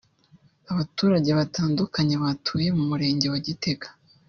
Abaturage 0.71 1.29
batandukanye 1.39 2.15
batuye 2.23 2.69
mu 2.77 2.83
Murenge 2.89 3.25
wa 3.33 3.39
Gitega 3.45 3.87